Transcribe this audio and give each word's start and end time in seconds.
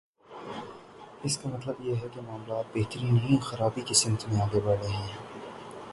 اس 1.23 1.37
کا 1.37 1.49
مطلب 1.49 1.75
یہ 1.79 1.95
ہے 1.95 2.07
کہ 2.13 2.21
معاملات 2.21 2.65
بہتری 2.75 3.11
نہیں، 3.11 3.37
خرابی 3.41 3.81
کی 3.81 3.93
سمت 3.93 4.27
میں 4.27 4.41
آگے 4.41 4.59
بڑھ 4.59 4.79
رہے 4.79 4.95
ہیں۔ 4.95 5.17